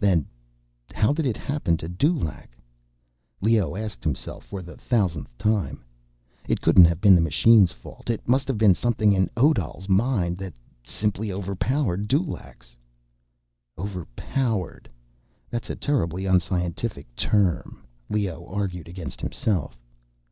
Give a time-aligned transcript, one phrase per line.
[0.00, 0.26] Then
[0.92, 2.48] how did it happen to Dulaq?
[3.40, 5.84] Leoh asked himself for the thousandth time.
[6.48, 10.38] It couldn't have been the machine's fault; it must have been something in Odal's mind
[10.38, 10.54] that
[10.84, 12.76] simply overpowered Dulaq's.
[13.78, 14.90] "Overpowered?"
[15.50, 17.80] That's a terribly unscientific term,
[18.10, 19.78] Leoh argued against himself.